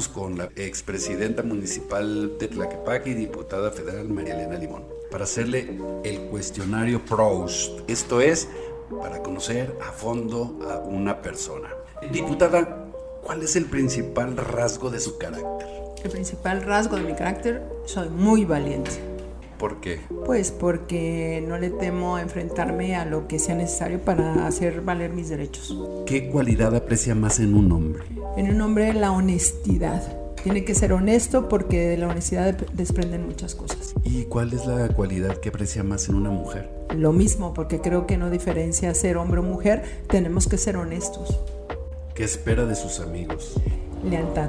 Estamos 0.00 0.22
con 0.22 0.38
la 0.38 0.44
expresidenta 0.56 1.42
municipal 1.42 2.38
de 2.38 2.48
Tlaquepaque 2.48 3.10
y 3.10 3.14
diputada 3.14 3.70
federal 3.70 4.08
María 4.08 4.32
Elena 4.32 4.56
Limón 4.56 4.82
para 5.10 5.24
hacerle 5.24 5.78
el 6.04 6.22
cuestionario 6.30 7.04
Proust. 7.04 7.80
Esto 7.86 8.22
es 8.22 8.48
para 8.98 9.22
conocer 9.22 9.76
a 9.86 9.92
fondo 9.92 10.58
a 10.70 10.78
una 10.78 11.20
persona. 11.20 11.68
Diputada, 12.10 12.90
¿cuál 13.22 13.42
es 13.42 13.56
el 13.56 13.66
principal 13.66 14.38
rasgo 14.38 14.88
de 14.88 15.00
su 15.00 15.18
carácter? 15.18 15.68
El 16.02 16.10
principal 16.10 16.62
rasgo 16.62 16.96
de 16.96 17.02
mi 17.02 17.12
carácter, 17.12 17.62
soy 17.84 18.08
muy 18.08 18.46
valiente. 18.46 19.09
¿Por 19.60 19.76
qué? 19.82 20.00
Pues 20.24 20.52
porque 20.52 21.44
no 21.46 21.58
le 21.58 21.68
temo 21.68 22.16
a 22.16 22.22
enfrentarme 22.22 22.96
a 22.96 23.04
lo 23.04 23.28
que 23.28 23.38
sea 23.38 23.54
necesario 23.54 24.00
para 24.00 24.46
hacer 24.46 24.80
valer 24.80 25.10
mis 25.10 25.28
derechos. 25.28 25.76
¿Qué 26.06 26.30
cualidad 26.30 26.74
aprecia 26.74 27.14
más 27.14 27.40
en 27.40 27.54
un 27.54 27.70
hombre? 27.70 28.02
En 28.38 28.48
un 28.48 28.58
hombre 28.62 28.94
la 28.94 29.12
honestidad. 29.12 30.16
Tiene 30.42 30.64
que 30.64 30.74
ser 30.74 30.94
honesto 30.94 31.50
porque 31.50 31.88
de 31.88 31.98
la 31.98 32.08
honestidad 32.08 32.56
desprenden 32.72 33.26
muchas 33.26 33.54
cosas. 33.54 33.92
¿Y 34.02 34.24
cuál 34.24 34.54
es 34.54 34.64
la 34.64 34.88
cualidad 34.88 35.36
que 35.36 35.50
aprecia 35.50 35.82
más 35.82 36.08
en 36.08 36.14
una 36.14 36.30
mujer? 36.30 36.70
Lo 36.96 37.12
mismo, 37.12 37.52
porque 37.52 37.82
creo 37.82 38.06
que 38.06 38.16
no 38.16 38.30
diferencia 38.30 38.94
ser 38.94 39.18
hombre 39.18 39.40
o 39.40 39.42
mujer, 39.42 39.82
tenemos 40.08 40.48
que 40.48 40.56
ser 40.56 40.78
honestos. 40.78 41.38
¿Qué 42.14 42.24
espera 42.24 42.64
de 42.64 42.76
sus 42.76 42.98
amigos? 43.00 43.60
Lealtad. 44.02 44.48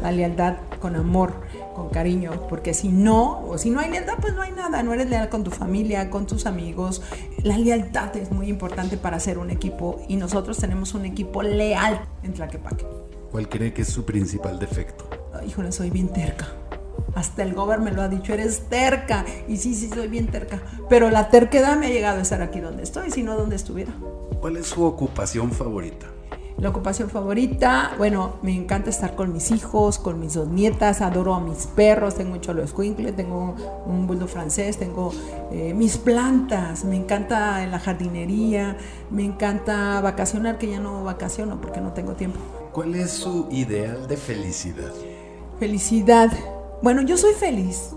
La 0.00 0.12
lealtad 0.12 0.54
con 0.80 0.94
amor 0.94 1.32
con 1.74 1.88
cariño, 1.88 2.46
porque 2.48 2.74
si 2.74 2.88
no, 2.88 3.40
o 3.46 3.58
si 3.58 3.70
no 3.70 3.80
hay 3.80 3.90
lealtad, 3.90 4.14
pues 4.20 4.34
no 4.34 4.42
hay 4.42 4.52
nada, 4.52 4.82
no 4.82 4.92
eres 4.92 5.08
leal 5.08 5.28
con 5.28 5.44
tu 5.44 5.50
familia, 5.50 6.10
con 6.10 6.26
tus 6.26 6.46
amigos. 6.46 7.02
La 7.42 7.58
lealtad 7.58 8.16
es 8.16 8.30
muy 8.30 8.48
importante 8.48 8.96
para 8.96 9.16
hacer 9.16 9.38
un 9.38 9.50
equipo 9.50 10.00
y 10.08 10.16
nosotros 10.16 10.58
tenemos 10.58 10.94
un 10.94 11.04
equipo 11.04 11.42
leal 11.42 12.00
en 12.22 12.34
Tlaquepaque. 12.34 12.86
¿Cuál 13.30 13.48
cree 13.48 13.72
que 13.72 13.82
es 13.82 13.88
su 13.88 14.04
principal 14.04 14.58
defecto? 14.58 15.08
híjole, 15.46 15.72
soy 15.72 15.90
bien 15.90 16.08
terca. 16.08 16.48
Hasta 17.14 17.42
el 17.42 17.54
gobierno 17.54 17.86
me 17.86 17.92
lo 17.92 18.02
ha 18.02 18.08
dicho, 18.08 18.32
eres 18.32 18.68
terca. 18.68 19.24
Y 19.48 19.56
sí, 19.56 19.74
sí, 19.74 19.88
soy 19.88 20.08
bien 20.08 20.28
terca. 20.28 20.60
Pero 20.88 21.10
la 21.10 21.30
terquedad 21.30 21.76
me 21.76 21.86
ha 21.86 21.90
llegado 21.90 22.18
a 22.18 22.22
estar 22.22 22.42
aquí 22.42 22.60
donde 22.60 22.82
estoy, 22.82 23.10
si 23.10 23.22
no, 23.22 23.36
donde 23.36 23.56
estuviera. 23.56 23.92
¿Cuál 24.40 24.56
es 24.56 24.66
su 24.66 24.84
ocupación 24.84 25.52
favorita? 25.52 26.11
La 26.62 26.68
ocupación 26.68 27.10
favorita, 27.10 27.90
bueno, 27.98 28.34
me 28.42 28.54
encanta 28.54 28.88
estar 28.88 29.16
con 29.16 29.32
mis 29.32 29.50
hijos, 29.50 29.98
con 29.98 30.20
mis 30.20 30.34
dos 30.34 30.46
nietas, 30.46 31.00
adoro 31.00 31.34
a 31.34 31.40
mis 31.40 31.66
perros, 31.66 32.14
tengo 32.14 32.34
un 32.34 32.40
cholo 32.40 32.62
escuincle, 32.62 33.10
tengo 33.10 33.56
un 33.84 34.06
bulldog 34.06 34.28
francés, 34.28 34.78
tengo 34.78 35.12
eh, 35.50 35.74
mis 35.74 35.96
plantas, 35.96 36.84
me 36.84 36.94
encanta 36.94 37.64
en 37.64 37.72
la 37.72 37.80
jardinería, 37.80 38.76
me 39.10 39.24
encanta 39.24 40.00
vacacionar, 40.02 40.56
que 40.58 40.70
ya 40.70 40.78
no 40.78 41.02
vacaciono 41.02 41.60
porque 41.60 41.80
no 41.80 41.94
tengo 41.94 42.12
tiempo. 42.12 42.38
¿Cuál 42.70 42.94
es 42.94 43.10
su 43.10 43.48
ideal 43.50 44.06
de 44.06 44.16
felicidad? 44.16 44.92
Felicidad. 45.58 46.30
Bueno, 46.80 47.02
yo 47.02 47.16
soy 47.16 47.32
feliz. 47.32 47.90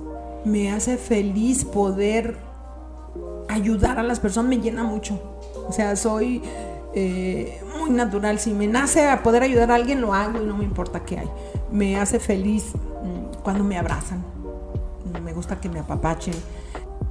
Me 0.44 0.72
hace 0.72 0.98
feliz 0.98 1.64
poder 1.66 2.36
ayudar 3.48 4.00
a 4.00 4.04
las 4.04 4.20
personas, 4.20 4.50
me 4.50 4.58
llena 4.58 4.84
mucho. 4.84 5.22
O 5.68 5.72
sea, 5.72 5.96
soy 5.96 6.42
eh, 6.96 7.62
muy 7.78 7.90
natural. 7.90 8.40
Si 8.40 8.54
me 8.54 8.68
nace 8.68 9.08
a 9.08 9.22
poder 9.22 9.44
ayudar 9.44 9.70
a 9.70 9.76
alguien, 9.76 10.00
lo 10.00 10.14
hago 10.14 10.42
y 10.42 10.46
no 10.46 10.58
me 10.58 10.64
importa 10.64 11.02
qué 11.02 11.20
hay. 11.20 11.30
Me 11.72 11.98
hace 11.98 12.20
feliz 12.20 12.72
mm, 12.74 13.42
cuando 13.44 13.64
me 13.64 13.78
abrazan. 13.78 14.24
Me 15.24 15.34
gusta 15.34 15.60
que 15.60 15.70
me 15.70 15.80
apapachen. 15.80 16.34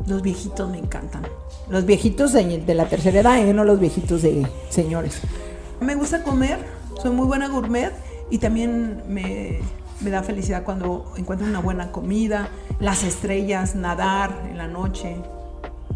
Los 0.07 0.23
viejitos 0.23 0.71
me 0.71 0.79
encantan. 0.79 1.23
Los 1.69 1.85
viejitos 1.85 2.33
de, 2.33 2.75
la 2.75 2.87
tercera 2.87 3.21
edad, 3.21 3.39
¿eh? 3.39 3.53
no 3.53 3.65
los 3.65 3.79
viejitos 3.79 4.23
de 4.23 4.47
señores. 4.71 5.21
Me 5.81 5.95
gusta 5.95 6.23
comer, 6.23 6.59
soy 7.01 7.11
muy 7.11 7.27
buena 7.27 7.49
gourmet 7.49 7.93
y 8.31 8.39
también 8.39 9.03
me, 9.09 9.61
me 10.01 10.11
da 10.11 10.23
felicidad 10.23 10.65
cuando 10.65 11.13
encuentro 11.17 11.47
una 11.47 11.61
buena 11.61 11.93
comida, 11.93 12.49
las 12.81 13.03
estrellas, 13.03 13.75
nadar 13.75 14.47
en 14.51 14.59
la 14.59 14.69
noche. 14.69 15.17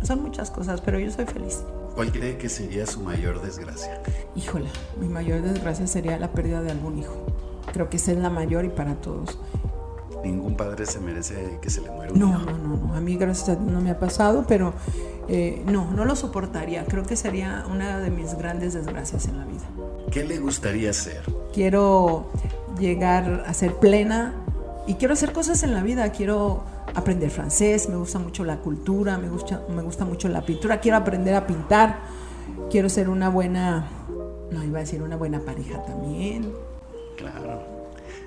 Son 0.02 0.22
muchas 0.22 0.50
cosas, 0.50 0.80
pero 0.80 0.98
yo 0.98 1.10
soy 1.10 1.26
feliz. 1.26 1.62
¿Cuál 1.98 2.12
cree 2.12 2.38
que 2.38 2.48
sería 2.48 2.86
su 2.86 3.00
mayor 3.00 3.42
desgracia? 3.42 4.00
Híjole, 4.36 4.68
mi 5.00 5.08
mayor 5.08 5.42
desgracia 5.42 5.88
sería 5.88 6.16
la 6.16 6.30
pérdida 6.30 6.62
de 6.62 6.70
algún 6.70 6.96
hijo. 6.96 7.26
Creo 7.72 7.90
que 7.90 7.96
esa 7.96 8.12
es 8.12 8.18
la 8.18 8.30
mayor 8.30 8.64
y 8.64 8.68
para 8.68 8.94
todos. 8.94 9.36
Ningún 10.22 10.56
padre 10.56 10.86
se 10.86 11.00
merece 11.00 11.58
que 11.60 11.70
se 11.70 11.80
le 11.80 11.90
muera 11.90 12.12
un 12.12 12.20
no, 12.20 12.28
hijo. 12.28 12.38
No, 12.38 12.56
no, 12.56 12.76
no. 12.76 12.94
A 12.94 13.00
mí, 13.00 13.16
gracias 13.16 13.48
a 13.48 13.56
Dios, 13.56 13.68
no 13.68 13.80
me 13.80 13.90
ha 13.90 13.98
pasado, 13.98 14.44
pero 14.46 14.74
eh, 15.26 15.64
no, 15.66 15.90
no 15.90 16.04
lo 16.04 16.14
soportaría. 16.14 16.84
Creo 16.84 17.02
que 17.02 17.16
sería 17.16 17.64
una 17.68 17.98
de 17.98 18.12
mis 18.12 18.32
grandes 18.34 18.74
desgracias 18.74 19.26
en 19.26 19.36
la 19.36 19.44
vida. 19.44 19.68
¿Qué 20.12 20.22
le 20.22 20.38
gustaría 20.38 20.90
hacer? 20.90 21.22
Quiero 21.52 22.30
llegar 22.78 23.42
a 23.44 23.52
ser 23.54 23.74
plena 23.74 24.34
y 24.86 24.94
quiero 24.94 25.14
hacer 25.14 25.32
cosas 25.32 25.64
en 25.64 25.74
la 25.74 25.82
vida. 25.82 26.12
Quiero 26.12 26.62
aprender 26.98 27.30
francés, 27.30 27.88
me 27.88 27.96
gusta 27.96 28.18
mucho 28.18 28.44
la 28.44 28.58
cultura, 28.58 29.18
me 29.18 29.28
gusta, 29.28 29.62
me 29.68 29.82
gusta 29.82 30.04
mucho 30.04 30.28
la 30.28 30.44
pintura, 30.44 30.80
quiero 30.80 30.96
aprender 30.96 31.34
a 31.34 31.46
pintar, 31.46 32.00
quiero 32.70 32.88
ser 32.88 33.08
una 33.08 33.28
buena, 33.28 33.88
no 34.50 34.64
iba 34.64 34.78
a 34.78 34.82
decir 34.82 35.02
una 35.02 35.16
buena 35.16 35.40
pareja 35.40 35.82
también. 35.84 36.52
Claro, 37.16 37.62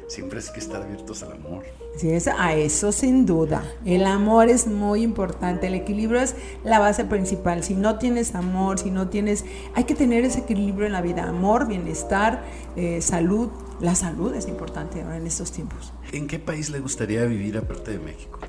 siempre 0.08 0.40
es 0.40 0.50
que 0.50 0.60
estar 0.60 0.82
abiertos 0.82 1.24
al 1.24 1.34
amor. 1.34 1.64
Sí, 1.98 2.10
es, 2.10 2.28
a 2.28 2.56
eso 2.56 2.92
sin 2.92 3.26
duda. 3.26 3.64
El 3.86 4.06
amor 4.06 4.50
es 4.50 4.66
muy 4.66 5.04
importante, 5.04 5.68
el 5.68 5.76
equilibrio 5.76 6.22
es 6.22 6.36
la 6.64 6.80
base 6.80 7.04
principal. 7.06 7.64
Si 7.64 7.76
no 7.76 7.98
tienes 7.98 8.34
amor, 8.34 8.80
si 8.80 8.92
no 8.92 9.10
tienes, 9.10 9.46
hay 9.76 9.84
que 9.84 9.94
tener 9.94 10.24
ese 10.24 10.40
equilibrio 10.40 10.86
en 10.88 10.94
la 10.94 11.02
vida, 11.02 11.24
amor, 11.24 11.68
bienestar, 11.68 12.44
eh, 12.76 13.02
salud. 13.02 13.50
La 13.82 13.96
salud 13.96 14.34
es 14.34 14.48
importante 14.48 15.02
ahora 15.02 15.18
en 15.18 15.28
estos 15.28 15.52
tiempos. 15.52 15.92
¿En 16.12 16.28
qué 16.28 16.40
país 16.40 16.70
le 16.70 16.80
gustaría 16.80 17.26
vivir 17.26 17.58
aparte 17.58 17.92
de 17.92 18.00
México? 18.00 18.40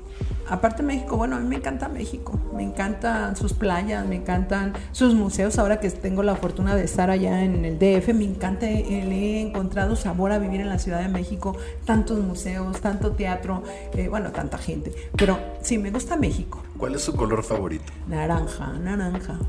Aparte 0.49 0.83
México, 0.83 1.17
bueno, 1.17 1.35
a 1.35 1.39
mí 1.39 1.47
me 1.47 1.55
encanta 1.55 1.89
México, 1.89 2.39
me 2.55 2.63
encantan 2.63 3.35
sus 3.35 3.53
playas, 3.53 4.05
me 4.05 4.15
encantan 4.15 4.73
sus 4.91 5.13
museos, 5.13 5.57
ahora 5.57 5.79
que 5.79 5.89
tengo 5.89 6.23
la 6.23 6.35
fortuna 6.35 6.75
de 6.75 6.83
estar 6.83 7.09
allá 7.09 7.43
en 7.43 7.65
el 7.65 7.79
DF, 7.79 8.13
me 8.13 8.25
encanta, 8.25 8.65
le 8.65 8.77
he 8.77 9.41
encontrado 9.41 9.95
sabor 9.95 10.31
a 10.31 10.39
vivir 10.39 10.61
en 10.61 10.69
la 10.69 10.79
Ciudad 10.79 11.01
de 11.01 11.07
México, 11.07 11.55
tantos 11.85 12.19
museos, 12.19 12.81
tanto 12.81 13.13
teatro, 13.13 13.63
eh, 13.93 14.07
bueno, 14.09 14.31
tanta 14.31 14.57
gente, 14.57 14.93
pero 15.17 15.39
sí, 15.61 15.77
me 15.77 15.91
gusta 15.91 16.15
México. 16.15 16.63
¿Cuál 16.77 16.95
es 16.95 17.01
su 17.01 17.15
color 17.15 17.43
favorito? 17.43 17.91
Naranja, 18.07 18.73
naranja. 18.73 19.39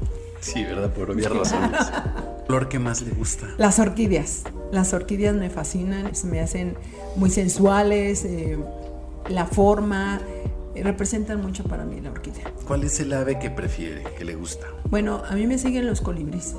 Sí, 0.41 0.63
¿verdad? 0.63 0.93
Por 0.93 1.11
obvias 1.11 1.33
razones. 1.33 1.81
¿Color 2.47 2.69
que 2.69 2.79
más 2.79 3.01
le 3.01 3.13
gusta? 3.13 3.49
Las 3.57 3.79
orquídeas. 3.79 4.43
Las 4.71 4.93
orquídeas 4.93 5.35
me 5.35 5.49
fascinan, 5.49 6.15
se 6.15 6.27
me 6.27 6.41
hacen 6.41 6.77
muy 7.17 7.31
sensuales, 7.31 8.25
eh, 8.27 8.59
la 9.29 9.47
forma, 9.47 10.21
representan 10.83 11.41
mucho 11.41 11.65
para 11.65 11.85
mí 11.85 12.01
la 12.01 12.11
orquídea. 12.11 12.53
¿Cuál 12.67 12.85
es 12.85 12.99
el 13.01 13.13
ave 13.13 13.39
que 13.39 13.51
prefiere, 13.51 14.03
que 14.19 14.25
le 14.25 14.35
gusta? 14.35 14.67
Bueno, 14.91 15.23
a 15.29 15.35
mí 15.35 15.47
me 15.47 15.59
siguen 15.59 15.87
los 15.87 16.01
colibríes. 16.01 16.57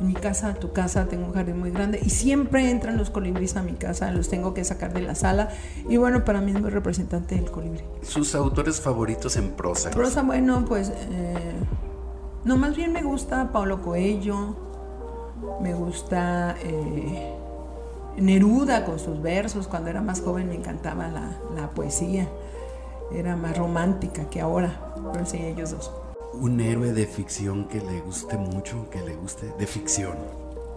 En 0.00 0.08
mi 0.08 0.14
casa, 0.14 0.54
tu 0.54 0.72
casa, 0.72 1.06
tengo 1.06 1.26
un 1.26 1.32
jardín 1.32 1.58
muy 1.60 1.70
grande 1.70 2.00
y 2.02 2.10
siempre 2.10 2.68
entran 2.68 2.98
los 2.98 3.10
colibríes 3.10 3.56
a 3.56 3.62
mi 3.62 3.74
casa, 3.74 4.10
los 4.10 4.28
tengo 4.28 4.52
que 4.52 4.64
sacar 4.64 4.92
de 4.92 5.02
la 5.02 5.14
sala 5.14 5.50
y 5.88 5.96
bueno, 5.98 6.24
para 6.24 6.40
mí 6.40 6.50
es 6.50 6.60
muy 6.60 6.70
representante 6.70 7.38
el 7.38 7.50
colibrí. 7.50 7.84
¿Sus 8.02 8.34
autores 8.34 8.80
favoritos 8.80 9.36
en 9.36 9.52
prosa? 9.52 9.90
Prosa, 9.90 10.22
bueno, 10.22 10.64
pues 10.66 10.88
eh, 10.90 11.52
no, 12.44 12.56
más 12.56 12.74
bien 12.74 12.92
me 12.92 13.02
gusta 13.02 13.52
Paulo 13.52 13.82
Coelho, 13.82 14.56
me 15.62 15.74
gusta 15.74 16.56
eh, 16.64 17.32
Neruda 18.16 18.84
con 18.84 18.98
sus 18.98 19.22
versos, 19.22 19.68
cuando 19.68 19.90
era 19.90 20.02
más 20.02 20.20
joven 20.20 20.48
me 20.48 20.56
encantaba 20.56 21.06
la, 21.06 21.38
la 21.54 21.70
poesía 21.70 22.28
era 23.12 23.36
más 23.36 23.56
romántica 23.56 24.28
que 24.30 24.40
ahora, 24.40 24.94
pero 25.12 25.26
sí, 25.26 25.38
ellos 25.38 25.70
dos. 25.70 25.92
Un 26.34 26.60
héroe 26.60 26.92
de 26.92 27.06
ficción 27.06 27.68
que 27.68 27.80
le 27.80 28.00
guste 28.00 28.36
mucho, 28.36 28.88
que 28.90 29.00
le 29.02 29.14
guste, 29.14 29.52
de 29.58 29.66
ficción. 29.66 30.16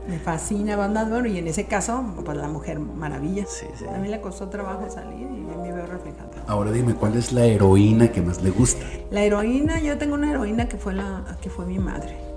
Me 0.07 0.19
fascina 0.19 0.77
Batman, 0.77 1.25
y 1.27 1.37
en 1.37 1.47
ese 1.47 1.65
caso, 1.65 2.01
pues 2.23 2.37
la 2.37 2.47
Mujer 2.47 2.79
Maravilla. 2.79 3.45
Sí, 3.45 3.65
sí. 3.77 3.85
A 3.85 3.97
mí 3.97 4.07
le 4.07 4.21
costó 4.21 4.47
trabajo 4.47 4.89
salir 4.89 5.27
y 5.27 5.43
me 5.43 5.73
veo 5.73 5.85
reflejada. 5.85 6.29
Ahora 6.47 6.71
dime, 6.71 6.93
¿cuál 6.93 7.17
es 7.17 7.33
la 7.33 7.43
heroína 7.43 8.09
que 8.11 8.21
más 8.21 8.41
le 8.41 8.51
gusta? 8.51 8.85
La 9.11 9.23
heroína, 9.23 9.81
yo 9.81 9.97
tengo 9.97 10.13
una 10.15 10.31
heroína 10.31 10.69
que 10.69 10.77
fue, 10.77 10.93
la, 10.93 11.37
que 11.41 11.49
fue 11.49 11.65
mi 11.65 11.79
madre 11.79 12.27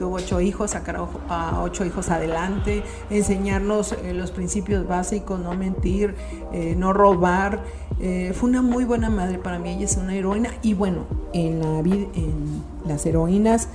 tuvo 0.00 0.16
ocho 0.16 0.40
hijos, 0.40 0.70
sacar 0.70 0.96
a 1.28 1.60
ocho 1.60 1.84
hijos 1.84 2.08
adelante, 2.08 2.82
enseñarnos 3.10 3.92
eh, 3.92 4.14
los 4.14 4.30
principios 4.30 4.88
básicos, 4.88 5.38
no 5.38 5.52
mentir, 5.52 6.14
eh, 6.52 6.74
no 6.74 6.94
robar. 6.94 7.60
Eh, 8.00 8.32
fue 8.34 8.48
una 8.48 8.62
muy 8.62 8.84
buena 8.84 9.10
madre 9.10 9.38
para 9.38 9.58
mí, 9.58 9.70
ella 9.70 9.84
es 9.84 9.96
una 9.96 10.14
heroína. 10.14 10.50
Y 10.62 10.74
bueno, 10.74 11.04
en, 11.32 11.60
la, 11.60 11.78
en 11.80 12.62
las 12.86 13.04
heroínas 13.06 13.68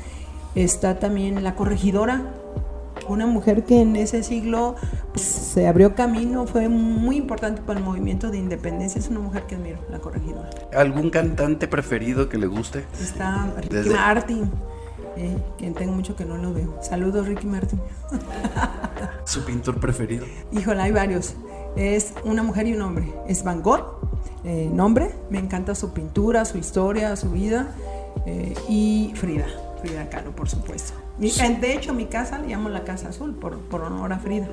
está 0.56 1.00
también 1.00 1.44
la 1.44 1.56
corregidora, 1.56 2.34
una 3.08 3.28
mujer 3.28 3.66
que 3.66 3.82
en 3.82 3.96
ese 3.98 4.24
siglo 4.24 4.76
pues, 5.14 5.24
se 5.26 5.68
abrió 5.68 5.94
camino, 5.94 6.48
fue 6.48 6.70
muy 6.70 7.18
importante 7.18 7.62
para 7.62 7.78
el 7.78 7.86
movimiento 7.86 8.32
de 8.32 8.38
independencia. 8.40 8.98
Es 8.98 9.10
una 9.10 9.20
mujer 9.20 9.44
que 9.44 9.56
admiro, 9.56 9.78
la 9.92 10.00
corregidora. 10.00 10.50
¿Algún 10.74 11.10
cantante 11.12 11.68
preferido 11.68 12.28
que 12.30 12.38
le 12.40 12.48
guste? 12.48 12.86
Está 13.00 13.54
Ricky 13.62 13.90
Martin. 13.90 14.50
eh, 15.18 15.38
quien 15.58 15.74
tengo 15.76 15.94
mucho 15.94 16.16
que 16.16 16.26
no 16.26 16.38
lo 16.38 16.52
veo. 16.54 16.78
Saludos, 16.82 17.28
Ricky 17.28 17.46
Martin. 17.46 17.80
¿Su 19.26 19.44
pintor 19.46 19.80
preferido? 19.80 20.26
Híjole, 20.52 20.82
hay 20.82 20.92
varios. 20.92 21.36
Es 21.76 22.14
una 22.24 22.42
mujer 22.42 22.68
y 22.68 22.74
un 22.74 22.82
hombre. 22.82 23.14
Es 23.28 23.44
Van 23.44 23.62
Gogh, 23.62 23.95
eh, 24.46 24.70
nombre. 24.72 25.12
Me 25.30 25.40
encanta 25.40 25.76
su 25.76 25.92
pintura, 25.94 26.46
su 26.46 26.58
historia, 26.58 27.16
su 27.16 27.32
vida. 27.32 27.76
Eh, 28.26 28.54
y 28.70 29.12
Frida, 29.16 29.48
Frida 29.82 30.10
Kahlo, 30.10 30.36
por 30.36 30.50
supuesto. 30.50 30.94
de 31.18 31.74
hecho, 31.74 31.94
mi 31.94 32.06
casa 32.06 32.40
le 32.40 32.48
llamo 32.48 32.70
la 32.70 32.84
Casa 32.84 33.10
Azul 33.10 33.36
por, 33.36 33.60
por 33.60 33.82
honor 33.82 34.14
a 34.14 34.20
Frida. 34.20 34.48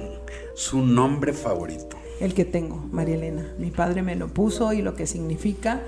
¿Su 0.55 0.85
nombre 0.85 1.33
favorito? 1.33 1.97
el 2.23 2.35
que 2.35 2.45
tengo, 2.45 2.77
María 2.93 3.17
Elena. 3.17 3.53
Mi 3.59 3.73
padre 3.73 4.03
me 4.03 4.15
lo 4.15 4.29
puso 4.29 4.73
y 4.73 4.81
lo 4.81 4.95
que 4.95 5.09
significa 5.09 5.83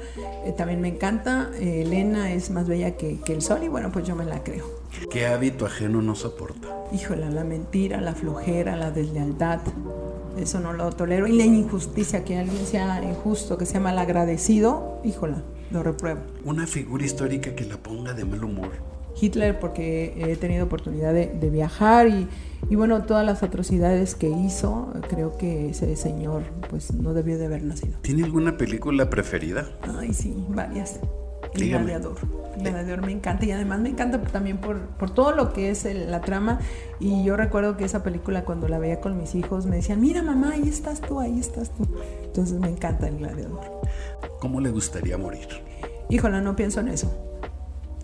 eh, 0.45 0.53
también 0.53 0.81
me 0.81 0.89
encanta. 0.89 1.51
Eh, 1.61 1.83
Elena 1.83 2.33
es 2.33 2.51
más 2.51 2.67
bella 2.67 2.97
que, 2.97 3.21
el 3.29 3.41
sol 3.41 3.63
y 3.63 3.69
bueno, 3.69 3.93
pues 3.93 4.05
yo 4.05 4.17
me 4.17 4.25
la 4.25 4.43
creo. 4.43 4.65
¿Qué 5.11 5.27
hábito 5.27 5.65
ajeno 5.65 6.03
no 6.03 6.17
soporta? 6.17 6.69
Híjole, 6.93 7.31
la 7.31 7.45
mentira, 7.45 8.01
la 8.01 8.15
flojera, 8.15 8.75
la 8.75 8.91
deslealtad. 8.91 9.61
Eso 10.39 10.61
no 10.61 10.73
lo 10.73 10.91
tolero. 10.93 11.27
Y 11.27 11.33
la 11.37 11.45
injusticia, 11.45 12.25
que 12.25 12.39
alguien 12.39 12.67
sea 12.67 13.03
injusto, 13.03 13.59
que 13.59 13.67
sea 13.67 13.81
malagradecido, 13.81 15.01
híjola, 15.05 15.43
lo 15.71 15.83
repruebo. 15.83 16.21
Una 16.45 16.67
figura 16.67 17.05
histórica 17.05 17.55
que 17.55 17.65
la 17.65 17.77
ponga 17.77 18.13
de 18.13 18.25
mal 18.25 18.45
humor. 18.45 18.71
Hitler 19.21 19.61
porque 19.61 20.13
he 20.17 20.37
tenido 20.37 20.65
oportunidad 20.65 21.15
de, 21.15 21.27
de 21.29 21.51
viajar 21.51 22.09
y, 22.09 22.27
y 22.69 22.75
bueno, 22.75 23.05
todas 23.05 23.25
las 23.25 23.43
atrocidades 23.45 24.17
que 24.17 24.29
hizo, 24.29 24.93
creo 25.09 25.39
que 25.39 25.71
ese 25.71 25.95
señor 25.95 26.43
pues 26.69 26.93
no 26.93 27.15
debió 27.15 27.39
de 27.39 27.47
haber 27.47 27.63
nacido. 27.63 27.97
¿Tiene 28.03 28.25
alguna 28.25 28.57
película 28.57 29.09
preferida? 29.11 29.69
Ay, 29.83 30.13
sí, 30.13 30.35
varias. 30.49 30.99
El 31.55 31.69
gladiador. 31.69 32.17
El 32.57 32.63
gladiador 32.63 33.05
me 33.05 33.13
encanta 33.13 33.45
y 33.45 33.53
además 33.53 33.81
me 33.81 33.89
encanta 33.91 34.21
también 34.23 34.59
por, 34.59 34.81
por 34.81 35.11
todo 35.11 35.33
lo 35.33 35.53
que 35.53 35.71
es 35.71 35.85
la 35.85 36.21
trama. 36.21 36.61
Y 37.01 37.25
yo 37.25 37.37
recuerdo 37.37 37.77
que 37.77 37.85
esa 37.85 38.03
película 38.03 38.45
cuando 38.45 38.69
la 38.69 38.79
veía 38.79 39.01
con 39.01 39.17
mis 39.17 39.35
hijos 39.35 39.67
me 39.67 39.77
decían, 39.77 40.01
mira 40.01 40.23
mamá, 40.23 40.53
ahí 40.53 40.69
estás 40.69 41.01
tú, 41.01 41.21
ahí 41.21 41.39
estás 41.39 41.71
tú. 41.71 41.87
Entonces 42.25 42.59
me 42.59 42.69
encanta 42.69 43.09
el 43.09 43.19
gladiador. 43.19 43.61
¿Cómo 44.41 44.61
le 44.61 44.71
gustaría 44.71 45.19
morir? 45.19 45.49
Híjola, 46.09 46.41
no 46.41 46.55
pienso 46.57 46.81
en 46.81 46.89
eso 46.89 47.11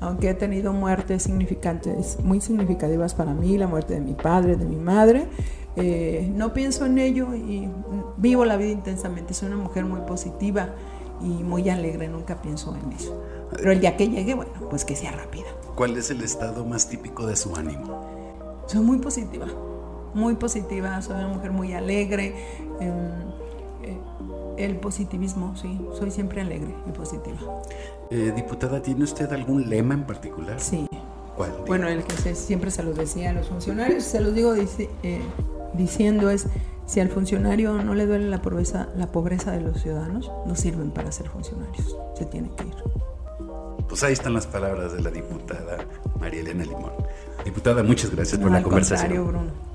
aunque 0.01 0.31
he 0.31 0.35
tenido 0.35 0.73
muertes 0.73 1.25
significantes, 1.25 2.19
muy 2.25 2.41
significativas 2.41 3.15
para 3.15 3.35
mí, 3.35 3.59
la 3.59 3.67
muerte 3.67 3.95
de 3.95 4.01
mi 4.01 4.15
padre, 4.15 4.57
de 4.57 4.65
mi 4.65 4.77
madre, 4.77 5.27
eh, 5.77 6.31
no 6.35 6.53
pienso 6.53 6.87
en 6.87 6.99
ello 6.99 7.35
y 7.35 7.69
vivo 8.17 8.45
la 8.45 8.57
vida 8.57 8.71
intensamente. 8.71 9.35
Soy 9.35 9.49
una 9.49 9.59
mujer 9.59 9.85
muy 9.85 10.01
positiva 10.01 10.71
y 11.21 11.45
muy 11.45 11.69
alegre, 11.69 12.09
nunca 12.09 12.41
pienso 12.41 12.75
en 12.83 12.93
eso. 12.93 13.23
Pero 13.57 13.73
el 13.73 13.81
día 13.81 13.97
que 13.97 14.09
llegue, 14.09 14.35
bueno, 14.35 14.53
pues 14.71 14.85
que 14.85 14.97
sea 14.97 15.13
rápida. 15.13 15.47
¿Cuál 15.75 15.97
es 15.97 16.11
el 16.11 16.23
estado 16.23 16.65
más 16.65 16.89
típico 16.89 17.27
de 17.27 17.37
su 17.37 17.55
ánimo? 17.57 18.65
Soy 18.67 18.81
muy 18.81 18.99
positiva, 18.99 19.47
muy 20.15 20.35
positiva, 20.35 21.01
soy 21.03 21.17
una 21.17 21.29
mujer 21.29 21.51
muy 21.51 21.73
alegre. 21.73 22.35
Em, 22.81 22.91
eh, 23.83 23.99
el 24.59 24.77
positivismo, 24.77 25.57
sí, 25.57 25.81
soy 25.99 26.11
siempre 26.11 26.41
alegre 26.41 26.75
y 26.87 26.93
positiva. 26.93 27.39
Eh, 28.11 28.33
diputada, 28.35 28.83
¿tiene 28.83 29.05
usted 29.05 29.33
algún 29.33 29.69
lema 29.69 29.95
en 29.95 30.05
particular? 30.05 30.61
Sí. 30.61 30.87
¿Cuál? 31.37 31.53
Bueno, 31.67 31.89
el 31.89 32.05
que 32.05 32.35
siempre 32.35 32.71
se 32.71 32.83
los 32.83 32.97
decía 32.97 33.31
a 33.31 33.33
los 33.33 33.49
funcionarios, 33.49 34.05
se 34.05 34.21
los 34.21 34.35
digo 34.35 34.55
eh, 34.55 35.21
diciendo 35.75 36.29
es, 36.29 36.47
si 36.87 37.01
al 37.01 37.09
funcionario 37.09 37.83
no 37.83 37.95
le 37.95 38.07
duele 38.07 38.29
la 38.29 38.43
pobreza, 38.43 38.89
la 38.97 39.07
pobreza 39.11 39.53
de 39.53 39.61
los 39.61 39.81
ciudadanos, 39.81 40.31
no 40.45 40.55
sirven 40.57 40.91
para 40.91 41.13
ser 41.13 41.29
funcionarios, 41.29 41.97
se 42.15 42.27
tiene 42.27 42.51
que 42.57 42.65
ir. 42.65 43.10
Pues 43.91 44.05
ahí 44.05 44.13
están 44.13 44.35
las 44.35 44.47
palabras 44.47 44.93
de 44.93 45.03
la 45.03 45.11
diputada 45.11 45.85
María 46.21 46.43
Elena 46.43 46.63
Limón. 46.63 46.93
Diputada, 47.45 47.83
muchas 47.83 48.13
gracias 48.13 48.41
por 48.41 48.53
la 48.53 48.63
conversación. 48.63 49.13
Bruno. 49.13 49.70